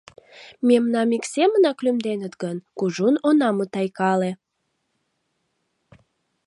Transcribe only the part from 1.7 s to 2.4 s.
лӱмденыт